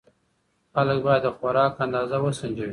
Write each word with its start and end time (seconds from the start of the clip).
خلک 0.73 0.97
باید 1.05 1.23
د 1.25 1.27
خوراک 1.37 1.73
اندازه 1.85 2.17
وسنجوي. 2.19 2.69